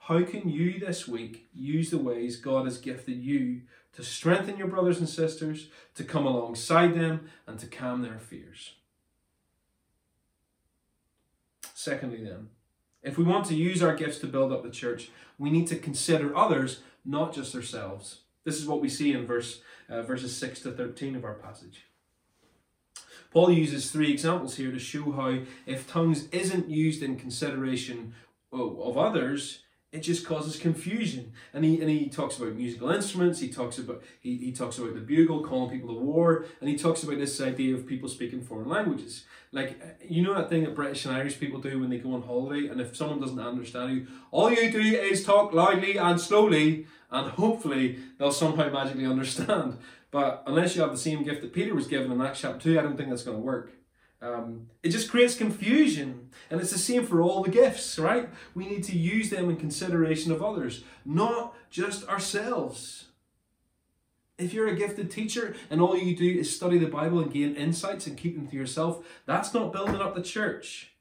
[0.06, 3.62] How can you this week use the ways God has gifted you
[3.92, 8.74] to strengthen your brothers and sisters, to come alongside them, and to calm their fears?
[11.72, 12.48] Secondly, then,
[13.04, 15.76] if we want to use our gifts to build up the church, we need to
[15.76, 18.22] consider others, not just ourselves.
[18.42, 21.86] This is what we see in verse, uh, verses 6 to 13 of our passage.
[23.30, 28.14] Paul uses three examples here to show how if tongues isn't used in consideration
[28.50, 31.32] of others, it just causes confusion.
[31.52, 34.94] And he and he talks about musical instruments, he talks about he, he talks about
[34.94, 38.40] the bugle calling people to war, and he talks about this idea of people speaking
[38.40, 39.24] foreign languages.
[39.52, 42.22] Like you know that thing that British and Irish people do when they go on
[42.22, 46.86] holiday, and if someone doesn't understand you, all you do is talk loudly and slowly,
[47.10, 49.76] and hopefully they'll somehow magically understand.
[50.10, 52.78] But unless you have the same gift that Peter was given in Acts chapter 2,
[52.78, 53.72] I don't think that's going to work.
[54.22, 56.30] Um, it just creates confusion.
[56.48, 58.30] And it's the same for all the gifts, right?
[58.54, 63.06] We need to use them in consideration of others, not just ourselves.
[64.38, 67.54] If you're a gifted teacher and all you do is study the Bible and gain
[67.56, 70.92] insights and keep them to yourself, that's not building up the church.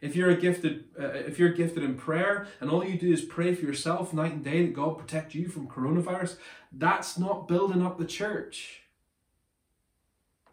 [0.00, 3.22] If you're a gifted, uh, if you're gifted in prayer and all you do is
[3.22, 6.36] pray for yourself night and day that God protect you from coronavirus,
[6.72, 8.82] that's not building up the church.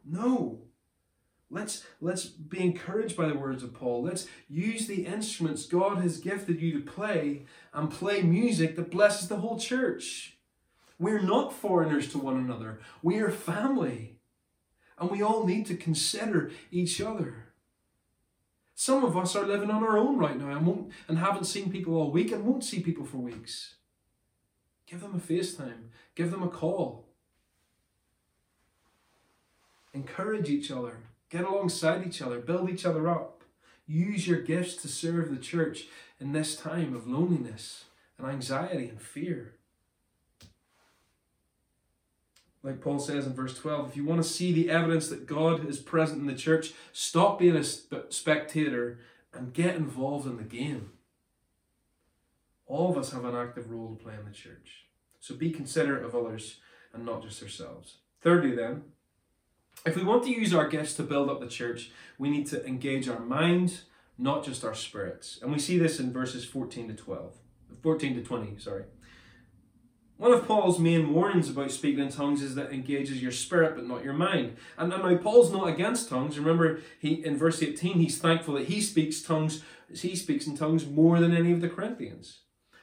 [0.05, 0.68] No.
[1.52, 4.04] Let's, let's be encouraged by the words of Paul.
[4.04, 9.28] Let's use the instruments God has gifted you to play and play music that blesses
[9.28, 10.38] the whole church.
[11.00, 14.16] We're not foreigners to one another, we are family.
[15.00, 17.46] And we all need to consider each other.
[18.76, 21.72] Some of us are living on our own right now and, won't, and haven't seen
[21.72, 23.76] people all week and won't see people for weeks.
[24.86, 27.08] Give them a FaceTime, give them a call.
[29.94, 30.98] Encourage each other,
[31.30, 33.44] get alongside each other, build each other up.
[33.88, 35.88] Use your gifts to serve the church
[36.20, 37.86] in this time of loneliness
[38.18, 39.56] and anxiety and fear.
[42.62, 45.68] Like Paul says in verse 12, if you want to see the evidence that God
[45.68, 49.00] is present in the church, stop being a spectator
[49.34, 50.92] and get involved in the game.
[52.65, 54.86] All of us have an active role to play in the church.
[55.20, 56.58] So be considerate of others
[56.94, 57.96] and not just ourselves.
[58.22, 58.84] Thirdly, then,
[59.86, 62.65] if we want to use our gifts to build up the church, we need to
[62.65, 63.82] engage our mind,
[64.18, 65.39] not just our spirits.
[65.42, 67.36] And we see this in verses 14 to 12.
[67.82, 68.84] 14 to 20, sorry.
[70.18, 73.76] One of Paul's main warnings about speaking in tongues is that it engages your spirit
[73.76, 74.58] but not your mind.
[74.78, 76.38] And now Paul's not against tongues.
[76.38, 79.63] Remember, he in verse 18, he's thankful that he speaks tongues,
[79.96, 82.39] he speaks in tongues more than any of the Corinthians.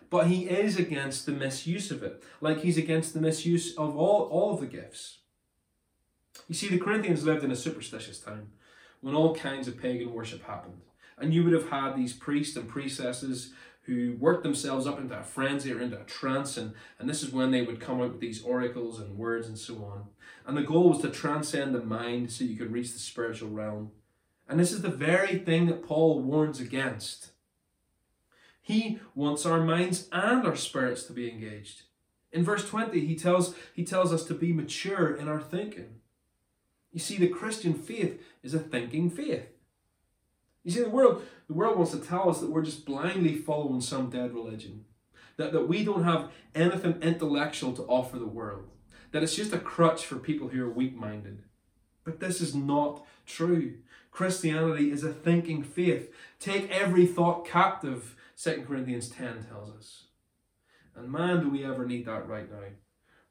[0.09, 4.23] But he is against the misuse of it, like he's against the misuse of all,
[4.31, 5.19] all of the gifts.
[6.49, 8.49] You see, the Corinthians lived in a superstitious time
[9.01, 10.81] when all kinds of pagan worship happened.
[11.18, 15.22] And you would have had these priests and priestesses who worked themselves up into a
[15.22, 18.20] frenzy or into a trance, and, and this is when they would come out with
[18.20, 20.07] these oracles and words and so on.
[20.44, 23.92] And the goal was to transcend the mind so you could reach the spiritual realm.
[24.49, 27.31] And this is the very thing that Paul warns against.
[28.61, 31.83] He wants our minds and our spirits to be engaged.
[32.33, 36.01] In verse 20, he tells, he tells us to be mature in our thinking.
[36.97, 39.49] You see, the Christian faith is a thinking faith.
[40.65, 43.83] You see, the world, the world wants to tell us that we're just blindly following
[43.83, 44.87] some dead religion.
[45.37, 48.71] That, that we don't have anything intellectual to offer the world.
[49.13, 51.43] That it's just a crutch for people who are weak minded.
[52.03, 53.75] But this is not true.
[54.11, 56.11] Christianity is a thinking faith.
[56.41, 60.05] Take every thought captive, 2 Corinthians 10 tells us.
[60.97, 62.69] And man, do we ever need that right now.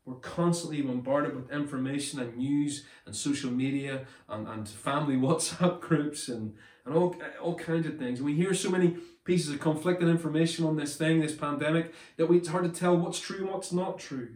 [0.05, 6.27] We're constantly bombarded with information and news and social media and, and family WhatsApp groups
[6.27, 6.53] and,
[6.85, 8.19] and all, all kinds of things.
[8.19, 12.31] And we hear so many pieces of conflicting information on this thing, this pandemic, that
[12.31, 14.29] it's hard to tell what's true and what's not true.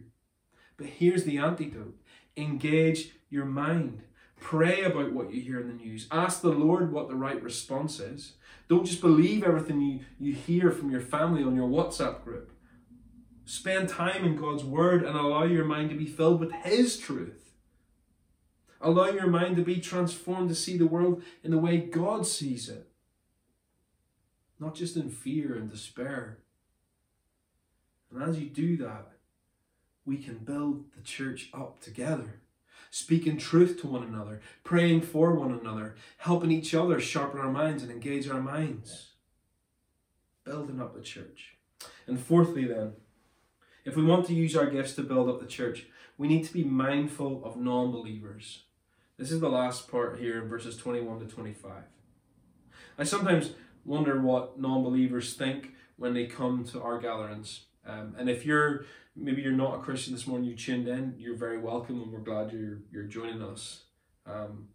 [0.76, 1.94] But here's the antidote
[2.36, 4.02] engage your mind.
[4.40, 6.08] Pray about what you hear in the news.
[6.10, 8.32] Ask the Lord what the right response is.
[8.68, 12.50] Don't just believe everything you, you hear from your family on your WhatsApp group.
[13.50, 17.50] Spend time in God's Word and allow your mind to be filled with His truth.
[18.80, 22.68] Allow your mind to be transformed to see the world in the way God sees
[22.68, 22.86] it,
[24.60, 26.38] not just in fear and despair.
[28.14, 29.08] And as you do that,
[30.04, 32.42] we can build the church up together,
[32.92, 37.82] speaking truth to one another, praying for one another, helping each other sharpen our minds
[37.82, 39.14] and engage our minds,
[40.44, 41.56] building up the church.
[42.06, 42.92] And fourthly, then,
[43.84, 45.86] if we want to use our gifts to build up the church,
[46.18, 48.64] we need to be mindful of non believers.
[49.16, 51.72] This is the last part here in verses 21 to 25.
[52.98, 53.52] I sometimes
[53.84, 57.66] wonder what non believers think when they come to our gatherings.
[57.86, 58.84] Um, and if you're
[59.16, 62.20] maybe you're not a Christian this morning, you tuned in, you're very welcome and we're
[62.20, 63.84] glad you're, you're joining us.
[64.26, 64.68] Um,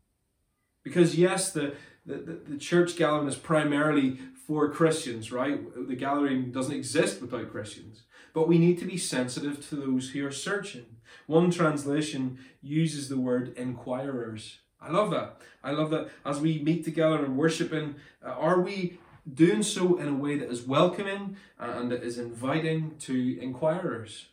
[0.84, 1.74] because, yes, the,
[2.06, 5.60] the, the church gathering is primarily for Christians, right?
[5.88, 8.04] The gathering doesn't exist without Christians.
[8.36, 10.98] But we need to be sensitive to those who are searching.
[11.26, 14.60] One translation uses the word inquirers.
[14.82, 15.38] I love that.
[15.64, 19.00] I love that as we meet together and worshiping, uh, are we
[19.34, 24.26] doing so in a way that is welcoming and that is inviting to inquirers?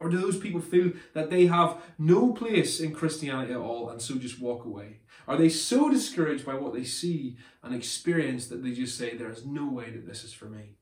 [0.00, 4.02] Or do those people feel that they have no place in Christianity at all and
[4.02, 4.98] so just walk away?
[5.28, 9.30] Are they so discouraged by what they see and experience that they just say, There
[9.30, 10.74] is no way that this is for me?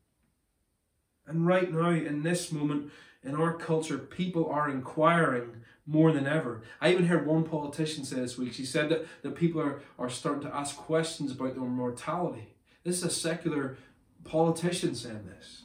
[1.26, 2.90] And right now, in this moment,
[3.22, 6.62] in our culture, people are inquiring more than ever.
[6.80, 10.10] I even heard one politician say this week, she said that, that people are, are
[10.10, 12.54] starting to ask questions about their mortality.
[12.84, 13.76] This is a secular
[14.24, 15.62] politician saying this.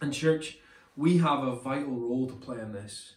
[0.00, 0.58] And, church,
[0.96, 3.16] we have a vital role to play in this.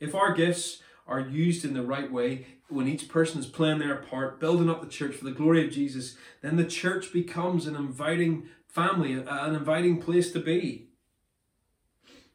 [0.00, 3.96] If our gifts are used in the right way, when each person is playing their
[3.96, 7.76] part, building up the church for the glory of Jesus, then the church becomes an
[7.76, 10.88] inviting family, an inviting place to be.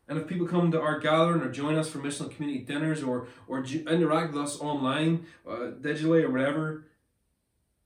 [0.07, 3.27] And if people come to our gathering or join us for missional community dinners or
[3.47, 6.87] or interact with us online, uh, digitally or whatever,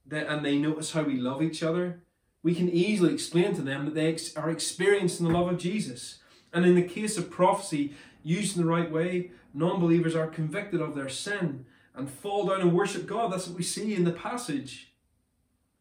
[0.06, 2.04] they, and they notice how we love each other,
[2.42, 6.20] we can easily explain to them that they ex- are experiencing the love of Jesus.
[6.54, 10.80] And in the case of prophecy, used in the right way, non believers are convicted
[10.80, 13.34] of their sin and fall down and worship God.
[13.34, 14.94] That's what we see in the passage.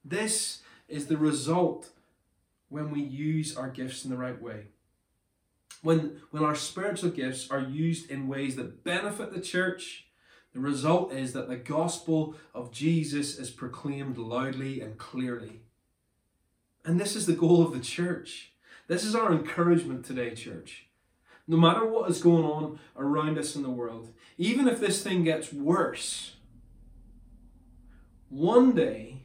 [0.05, 1.92] This is the result
[2.73, 4.69] when we use our gifts in the right way.
[5.83, 10.07] When, when our spiritual gifts are used in ways that benefit the church,
[10.55, 15.61] the result is that the gospel of Jesus is proclaimed loudly and clearly.
[16.85, 18.53] And this is the goal of the church.
[18.89, 20.87] This is our encouragement today, church.
[21.47, 25.25] No matter what is going on around us in the world, even if this thing
[25.25, 26.37] gets worse,
[28.29, 29.25] one day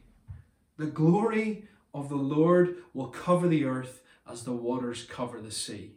[0.76, 5.92] the glory of the Lord will cover the earth as the waters cover the sea.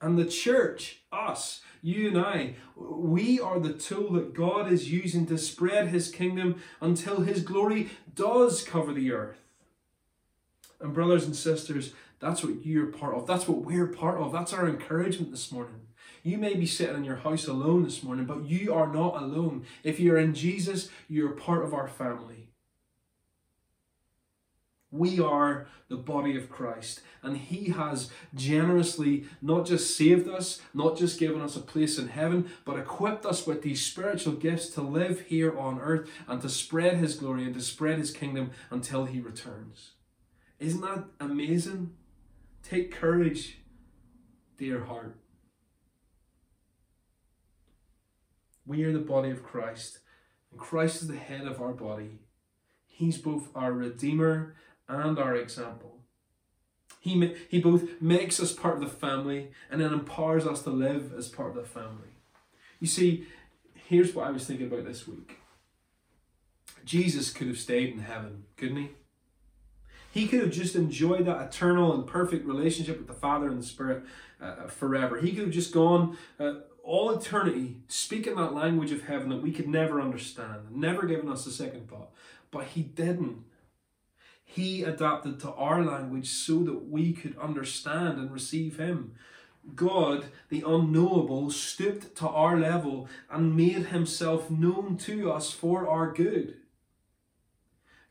[0.00, 5.26] And the church, us, you and I, we are the tool that God is using
[5.26, 9.38] to spread his kingdom until his glory does cover the earth.
[10.80, 13.26] And, brothers and sisters, that's what you're part of.
[13.26, 14.32] That's what we're part of.
[14.32, 15.80] That's our encouragement this morning.
[16.22, 19.64] You may be sitting in your house alone this morning, but you are not alone.
[19.82, 22.37] If you're in Jesus, you're part of our family.
[24.90, 30.96] We are the body of Christ, and He has generously not just saved us, not
[30.96, 34.80] just given us a place in heaven, but equipped us with these spiritual gifts to
[34.80, 39.04] live here on earth and to spread His glory and to spread His kingdom until
[39.04, 39.92] He returns.
[40.58, 41.92] Isn't that amazing?
[42.62, 43.58] Take courage,
[44.56, 45.16] dear heart.
[48.66, 49.98] We are the body of Christ,
[50.50, 52.20] and Christ is the head of our body.
[52.86, 54.56] He's both our Redeemer
[54.88, 55.98] and our example.
[57.00, 61.12] He, he both makes us part of the family and then empowers us to live
[61.16, 62.08] as part of the family.
[62.80, 63.26] You see,
[63.74, 65.38] here's what I was thinking about this week
[66.84, 68.90] Jesus could have stayed in heaven, couldn't he?
[70.10, 73.66] He could have just enjoyed that eternal and perfect relationship with the Father and the
[73.66, 74.04] Spirit
[74.40, 75.20] uh, forever.
[75.20, 79.52] He could have just gone uh, all eternity speaking that language of heaven that we
[79.52, 82.10] could never understand, never given us a second thought.
[82.50, 83.44] But he didn't.
[84.50, 89.12] He adapted to our language so that we could understand and receive Him.
[89.74, 96.10] God, the unknowable, stooped to our level and made Himself known to us for our
[96.10, 96.56] good.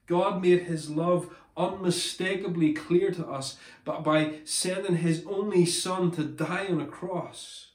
[0.05, 6.23] God made His love unmistakably clear to us but by sending His only Son to
[6.23, 7.71] die on a cross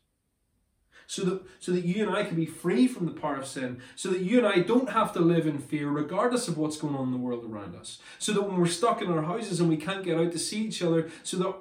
[1.12, 3.82] so that, so that you and I can be free from the power of sin,
[3.96, 6.94] so that you and I don't have to live in fear regardless of what's going
[6.94, 9.68] on in the world around us, so that when we're stuck in our houses and
[9.68, 11.54] we can't get out to see each other, so that,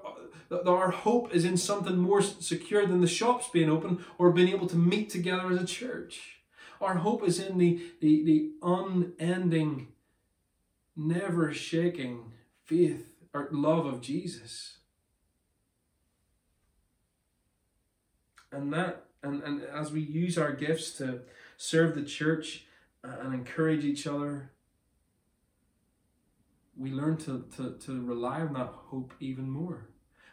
[0.48, 4.48] that our hope is in something more secure than the shops being open or being
[4.48, 6.38] able to meet together as a church.
[6.80, 9.90] Our hope is in the, the, the unending,
[10.96, 12.32] never shaking
[12.64, 14.78] faith or love of Jesus.
[18.54, 21.22] And that and, and as we use our gifts to
[21.58, 22.66] serve the church
[23.04, 24.52] and encourage each other,
[26.78, 29.88] we learn to, to, to rely on that hope even more.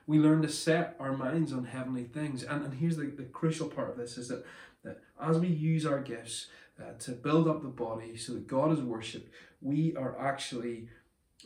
[0.07, 2.43] We learn to set our minds on heavenly things.
[2.43, 4.45] And, and here's the, the crucial part of this is that,
[4.85, 6.47] that as we use our gifts
[6.81, 9.31] uh, to build up the body so that God is worshipped,
[9.61, 10.89] we are actually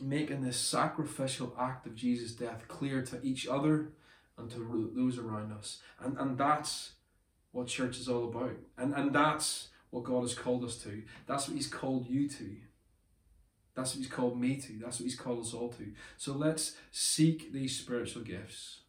[0.01, 3.89] making this sacrificial act of Jesus' death clear to each other
[4.37, 5.79] and to those around us.
[5.99, 6.93] And, and that's
[7.53, 8.57] what church is all about.
[8.77, 11.03] And, and that's what God has called us to.
[11.25, 12.57] That's what He's called you to.
[13.75, 14.73] That's what He's called me to.
[14.81, 15.93] That's what He's called us all to.
[16.17, 18.81] So let's seek these spiritual gifts.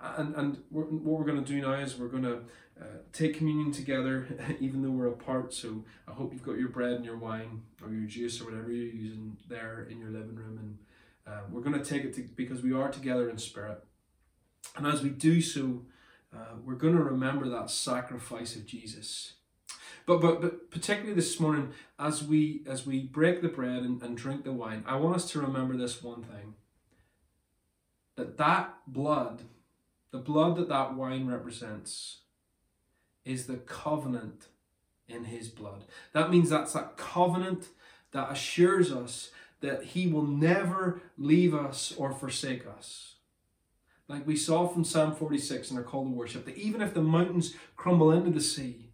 [0.00, 2.40] And, and we're, what we're going to do now is we're going to
[2.78, 4.28] uh, take communion together,
[4.60, 5.54] even though we're apart.
[5.54, 8.70] So I hope you've got your bread and your wine or your juice or whatever
[8.70, 10.58] you're using there in your living room.
[10.58, 10.78] And
[11.26, 13.82] uh, we're going to take it to, because we are together in spirit.
[14.76, 15.82] And as we do so,
[16.34, 19.34] uh, we're going to remember that sacrifice of Jesus.
[20.06, 24.16] But, but, but particularly this morning, as we, as we break the bread and, and
[24.16, 26.54] drink the wine, I want us to remember this one thing
[28.14, 29.42] that that blood,
[30.10, 32.20] the blood that that wine represents,
[33.24, 34.46] is the covenant
[35.08, 35.84] in his blood.
[36.12, 37.68] That means that's that covenant
[38.12, 43.15] that assures us that he will never leave us or forsake us
[44.08, 47.02] like we saw from Psalm 46 in our call to worship, that even if the
[47.02, 48.90] mountains crumble into the sea,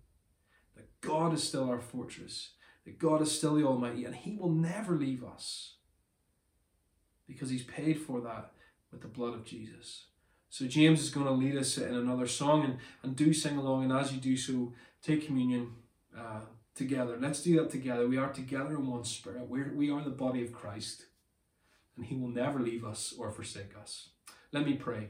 [0.75, 2.53] that God is still our fortress,
[2.85, 5.75] that God is still the Almighty, and He will never leave us
[7.27, 8.53] because He's paid for that
[8.91, 10.07] with the blood of Jesus.
[10.53, 13.85] So James is going to lead us in another song and, and do sing along.
[13.85, 15.73] And as you do so, take communion
[16.17, 16.41] uh,
[16.75, 17.17] together.
[17.19, 18.07] Let's do that together.
[18.07, 19.49] We are together in one spirit.
[19.49, 21.07] We're, we are the body of Christ.
[21.97, 24.11] And he will never leave us or forsake us.
[24.53, 25.09] Let me pray.